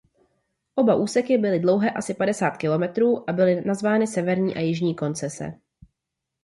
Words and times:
Oba 0.75 0.95
úseky 0.95 1.37
byly 1.37 1.59
dlouhé 1.59 1.91
asi 1.91 2.13
padesát 2.13 2.57
kilometrů 2.57 3.29
a 3.29 3.33
byly 3.33 3.61
nazvány 3.65 4.07
Severní 4.07 4.55
a 4.55 4.59
Jižní 4.59 4.95
koncese. 4.95 5.53